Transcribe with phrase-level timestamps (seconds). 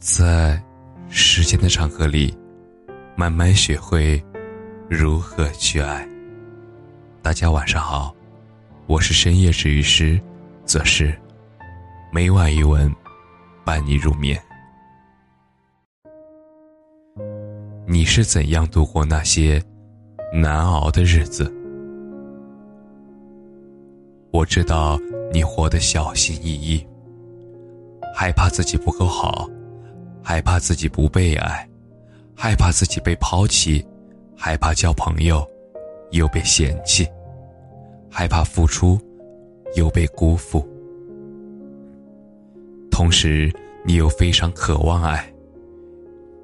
[0.00, 0.62] 在
[1.08, 2.32] 时间的长河里，
[3.16, 4.22] 慢慢学会
[4.88, 6.08] 如何去爱。
[7.20, 8.14] 大家晚上好，
[8.86, 10.20] 我是深夜治愈师，
[10.64, 11.12] 则是
[12.12, 12.88] 每晚一文
[13.64, 14.40] 伴你入眠。
[17.84, 19.60] 你是怎样度过那些
[20.32, 21.52] 难熬的日子？
[24.30, 24.96] 我知道
[25.32, 26.86] 你活得小心翼翼，
[28.14, 29.50] 害怕自己不够好。
[30.28, 31.66] 害怕自己不被爱，
[32.36, 33.82] 害怕自己被抛弃，
[34.36, 35.42] 害怕交朋友，
[36.10, 37.08] 又被嫌弃，
[38.10, 39.00] 害怕付出，
[39.74, 40.68] 又被辜负。
[42.90, 43.50] 同时，
[43.86, 45.32] 你又非常渴望爱，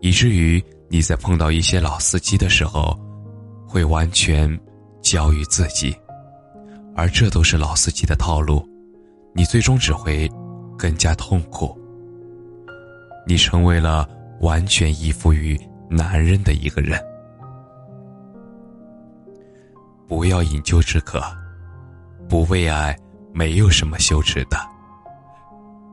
[0.00, 2.98] 以至于你在碰到一些老司机的时候，
[3.68, 4.58] 会完全
[5.02, 5.94] 交于自己，
[6.96, 8.66] 而这都是老司机的套路，
[9.34, 10.26] 你最终只会
[10.78, 11.78] 更加痛苦。
[13.26, 14.08] 你成为了
[14.40, 17.00] 完全依附于男人的一个人。
[20.06, 21.22] 不要饮鸩止渴，
[22.28, 22.96] 不为爱，
[23.32, 24.56] 没有什么羞耻的。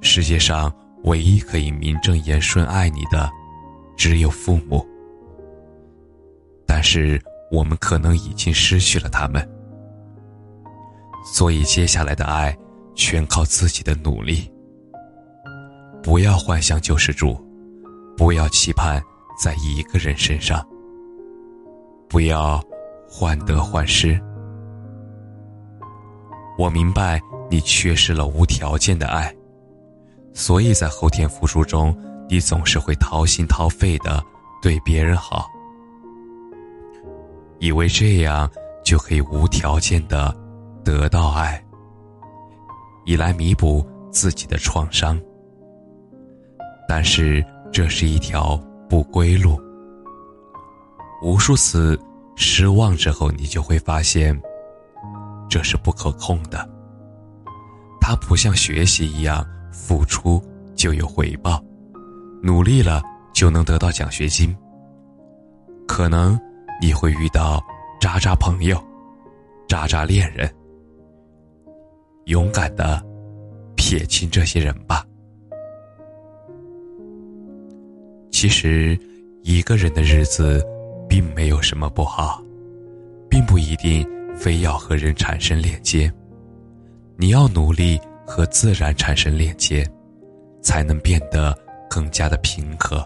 [0.00, 0.72] 世界上
[1.04, 3.30] 唯一可以名正言顺爱你的，
[3.96, 4.86] 只有父母。
[6.66, 7.20] 但是
[7.50, 9.46] 我们可能已经失去了他们，
[11.24, 12.56] 所以接下来的爱，
[12.94, 14.50] 全靠自己的努力。
[16.02, 17.36] 不要幻想救世主，
[18.16, 19.02] 不要期盼
[19.38, 20.66] 在一个人身上，
[22.08, 22.62] 不要
[23.06, 24.18] 患得患失。
[26.58, 29.34] 我明白你缺失了无条件的爱，
[30.32, 31.96] 所以在后天付出中，
[32.28, 34.22] 你总是会掏心掏肺的
[34.62, 35.46] 对别人好，
[37.58, 38.50] 以为这样
[38.84, 40.34] 就可以无条件的
[40.84, 41.62] 得到爱，
[43.04, 45.20] 以来弥补自己的创伤。
[46.88, 48.56] 但是这是一条
[48.88, 49.60] 不归路。
[51.22, 52.00] 无数次
[52.34, 54.40] 失望之后，你就会发现，
[55.48, 56.66] 这是不可控的。
[58.00, 60.42] 它不像学习一样，付出
[60.74, 61.62] 就有回报，
[62.42, 63.02] 努力了
[63.34, 64.56] 就能得到奖学金。
[65.86, 66.38] 可能
[66.80, 67.62] 你会遇到
[68.00, 68.82] 渣渣朋友、
[69.68, 70.50] 渣渣恋人，
[72.26, 73.02] 勇敢的
[73.74, 75.04] 撇清这些人吧。
[78.40, 78.96] 其实，
[79.42, 80.64] 一个人的日子，
[81.08, 82.40] 并没有什么不好，
[83.28, 86.08] 并不一定非要和人产生链接。
[87.16, 89.84] 你要努力和自然产生链接，
[90.62, 91.52] 才能变得
[91.90, 93.04] 更加的平和、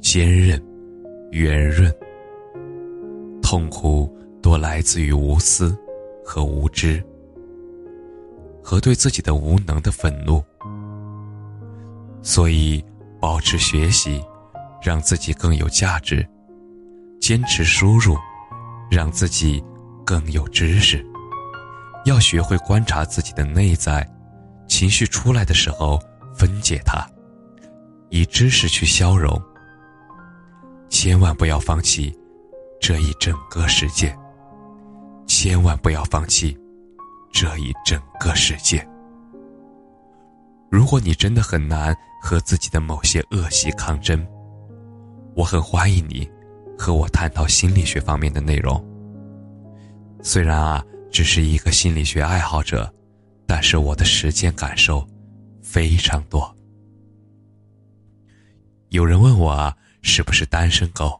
[0.00, 0.58] 坚韧、
[1.30, 1.94] 圆润。
[3.42, 5.76] 痛苦多来自于无私
[6.24, 7.04] 和无知，
[8.62, 10.42] 和对自己的无能的愤怒。
[12.22, 12.82] 所以，
[13.20, 14.24] 保持学习。
[14.82, 16.26] 让自己更有价值，
[17.20, 18.16] 坚持输入，
[18.90, 19.62] 让自己
[20.04, 21.04] 更有知识。
[22.06, 24.08] 要学会观察自己的内在，
[24.66, 26.00] 情绪出来的时候
[26.34, 27.06] 分解它，
[28.08, 29.40] 以知识去消融。
[30.88, 32.12] 千万不要放弃
[32.80, 34.16] 这一整个世界，
[35.26, 36.58] 千万不要放弃
[37.30, 38.84] 这一整个世界。
[40.70, 44.26] 如果你真的很难和自己的某些恶习抗争，
[45.40, 46.28] 我很欢迎你
[46.78, 48.78] 和我探讨心理学方面的内容。
[50.22, 52.92] 虽然啊，只是一个心理学爱好者，
[53.46, 55.02] 但是我的实践感受
[55.62, 56.54] 非常多。
[58.90, 61.18] 有人问我啊，是不是单身狗？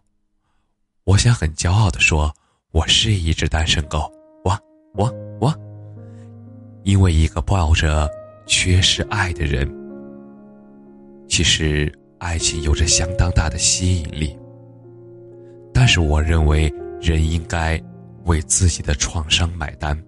[1.05, 2.31] 我想很骄傲的说，
[2.73, 4.13] 我是一只单身狗。
[4.45, 4.55] 我
[4.93, 5.11] 我
[5.41, 5.51] 我！
[6.83, 8.07] 因为一个抱着
[8.47, 9.67] 缺失爱的人，
[11.27, 11.91] 其实。
[12.21, 14.39] 爱情有着相当大的吸引力，
[15.73, 17.83] 但是我认为人应该
[18.27, 19.99] 为自己的创伤买单。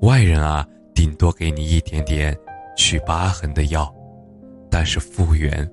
[0.00, 2.36] 外人啊，顶多给你一点点
[2.76, 3.94] 去疤痕的药，
[4.68, 5.70] 但是复原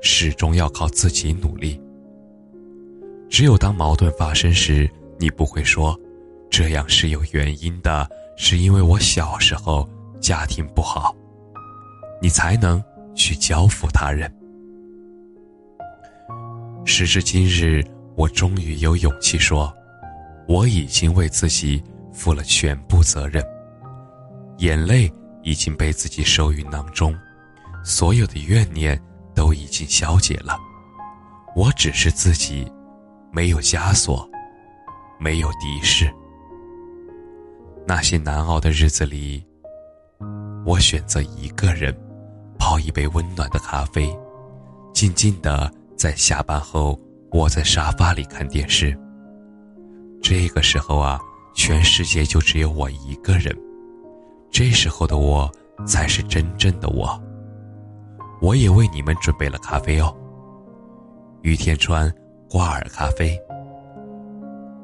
[0.00, 1.78] 始终要靠自己努力。
[3.28, 5.94] 只有当矛盾发生时，你不会说
[6.48, 8.08] 这样是有原因的，
[8.38, 9.86] 是因为我小时候
[10.18, 11.14] 家庭不好，
[12.22, 12.82] 你才能。
[13.20, 14.32] 去交付他人。
[16.86, 17.84] 时至今日，
[18.16, 19.70] 我终于有勇气说，
[20.48, 21.82] 我已经为自己
[22.14, 23.44] 负了全部责任，
[24.56, 25.12] 眼泪
[25.42, 27.14] 已经被自己收于囊中，
[27.84, 28.98] 所有的怨念
[29.34, 30.58] 都已经消解了。
[31.54, 32.66] 我只是自己，
[33.30, 34.26] 没有枷锁，
[35.18, 36.10] 没有敌视。
[37.86, 39.44] 那些难熬的日子里，
[40.64, 41.94] 我选择一个人。
[42.70, 44.16] 泡一杯温暖的咖啡，
[44.92, 46.96] 静静的在下班后
[47.32, 48.96] 窝在沙发里看电视。
[50.22, 51.20] 这个时候啊，
[51.52, 53.52] 全世界就只有我一个人。
[54.52, 55.50] 这时候的我
[55.84, 57.20] 才是真正的我。
[58.40, 60.16] 我也为你们准备了咖啡哦。
[61.42, 62.08] 于天川
[62.48, 63.36] 挂耳咖啡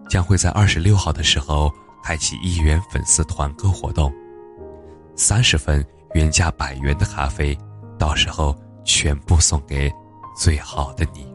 [0.09, 1.71] 将会在二十六号的时候
[2.03, 4.13] 开启一元粉丝团购活动，
[5.15, 7.57] 三十份原价百元的咖啡，
[7.99, 9.91] 到时候全部送给
[10.37, 11.27] 最好的你。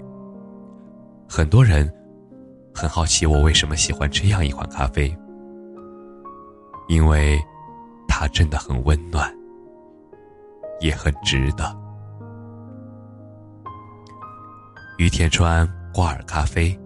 [1.27, 1.91] 很多人
[2.73, 5.15] 很好奇我为什么喜欢这样一款咖啡，
[6.87, 7.41] 因为
[8.07, 9.33] 它真的很温暖，
[10.79, 11.75] 也很值得。
[14.97, 16.77] 于田川挂耳咖啡，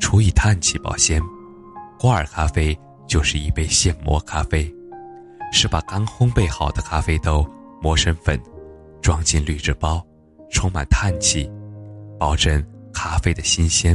[0.00, 1.22] 除以碳气保鲜。
[2.00, 2.76] 挂耳咖啡
[3.06, 4.70] 就是一杯现磨咖啡，
[5.52, 7.46] 是把刚烘焙好的咖啡豆
[7.80, 8.38] 磨成粉，
[9.04, 10.02] 装进滤纸包，
[10.50, 11.46] 充满碳气，
[12.18, 13.94] 保证咖啡的新鲜。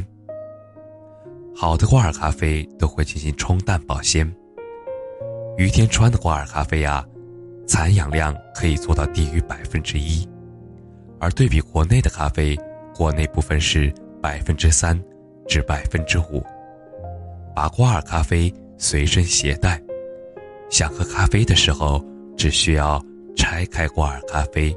[1.56, 4.32] 好的挂耳咖啡都会进行冲淡保鲜。
[5.58, 7.04] 于田川的挂耳咖啡啊，
[7.68, 10.30] 残氧量可以做到低于百分之一，
[11.20, 12.56] 而对比国内的咖啡。
[12.96, 13.92] 国内部分是
[14.22, 15.02] 百分之三
[15.48, 16.44] 至百分之五。
[17.56, 19.82] 把挂耳咖啡随身携带，
[20.70, 22.00] 想喝咖啡的时候，
[22.38, 23.04] 只需要
[23.36, 24.76] 拆开挂耳咖啡，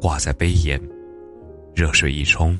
[0.00, 0.80] 挂在杯沿，
[1.74, 2.58] 热水一冲，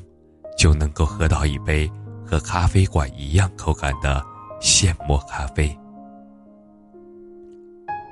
[0.57, 1.89] 就能够喝到一杯
[2.25, 4.23] 和咖啡馆一样口感的
[4.59, 5.77] 现磨咖啡。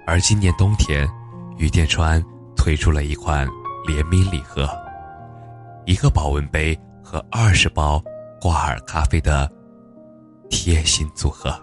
[0.05, 1.07] 而今年冬天，
[1.57, 2.23] 于店川
[2.55, 3.47] 推出了一款
[3.85, 4.69] 联名礼盒，
[5.85, 6.77] 一个保温杯。
[7.09, 8.03] 和二十包
[8.41, 9.49] 挂耳咖啡的
[10.49, 11.57] 贴心组合，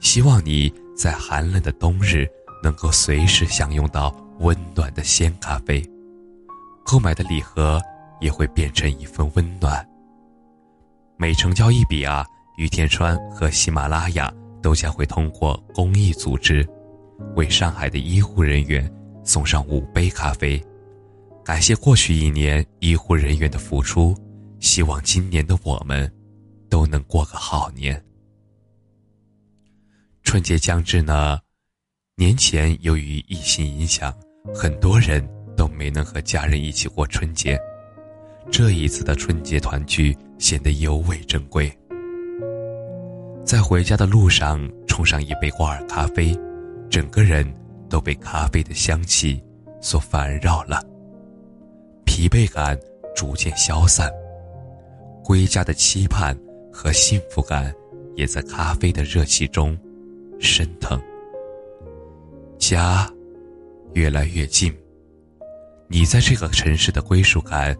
[0.00, 2.26] 希望你在寒冷的冬日
[2.62, 5.86] 能够随时享用到温暖的鲜咖啡。
[6.84, 7.82] 购买的礼盒
[8.20, 9.84] 也会变成一份温暖。
[11.16, 12.24] 每成交一笔啊，
[12.56, 14.32] 于天川和喜马拉雅
[14.62, 16.64] 都将会通过公益组织，
[17.34, 18.88] 为上海的医护人员
[19.24, 20.62] 送上五杯咖啡。
[21.42, 24.14] 感谢过去一年医护人员的付出，
[24.60, 26.10] 希望今年的我们
[26.68, 28.02] 都能过个好年。
[30.22, 31.38] 春节将至呢，
[32.16, 34.12] 年前由于疫情影响，
[34.54, 35.22] 很多人
[35.56, 37.58] 都没能和家人一起过春节。
[38.50, 41.72] 这一次的春节团聚显得尤为珍贵。
[43.44, 46.36] 在回家的路上冲上一杯挂耳咖啡，
[46.90, 47.46] 整个人
[47.88, 49.42] 都被咖啡的香气
[49.80, 50.82] 所烦扰了。
[52.04, 52.78] 疲惫感
[53.14, 54.10] 逐渐消散，
[55.22, 56.36] 归家的期盼
[56.72, 57.74] 和幸福感
[58.14, 59.78] 也在咖啡的热气中
[60.38, 61.00] 升腾。
[62.58, 63.10] 家
[63.92, 64.74] 越来越近，
[65.88, 67.76] 你在这个城市的归属感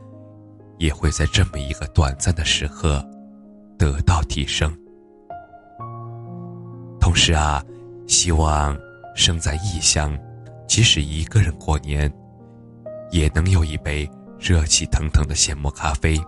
[0.79, 3.05] 也会在这么一个短暂的时刻
[3.79, 4.73] 得到提升。
[7.01, 7.63] 同时啊，
[8.07, 8.77] 希望
[9.15, 10.17] 生在异乡，
[10.67, 12.13] 即使一个人过年，
[13.11, 14.09] 也能有一杯。
[14.37, 16.21] 热气腾腾的现磨咖啡，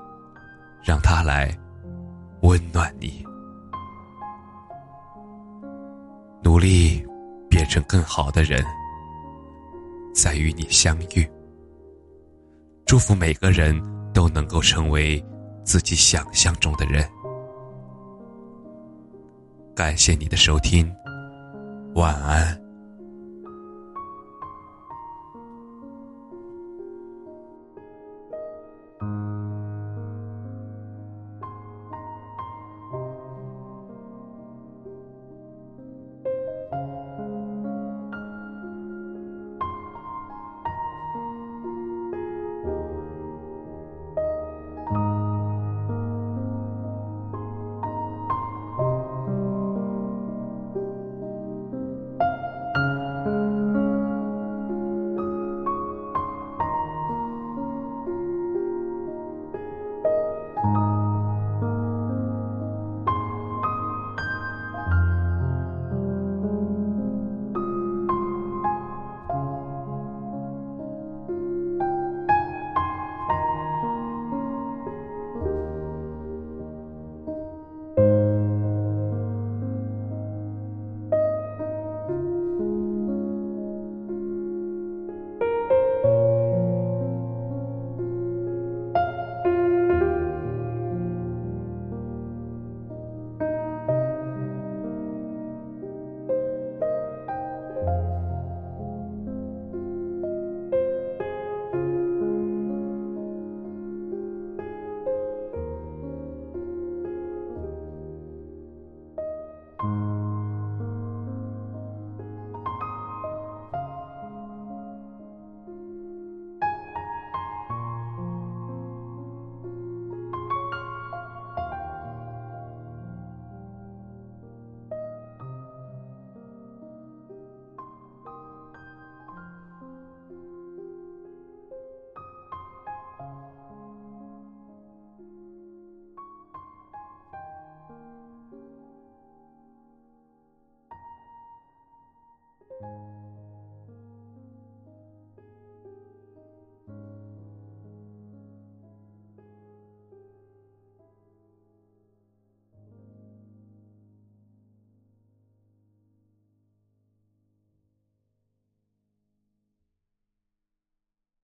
[0.83, 1.55] 让它来
[2.41, 3.23] 温暖你。
[6.43, 7.05] 努力
[7.51, 8.65] 变成更好的人，
[10.15, 11.29] 再与你相遇。
[12.87, 13.83] 祝福每个人
[14.15, 15.23] 都能够成为
[15.65, 17.05] 自己想象中的人。
[19.75, 20.89] 感谢你的收听，
[21.97, 22.66] 晚安。